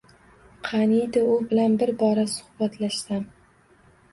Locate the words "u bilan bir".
1.33-1.93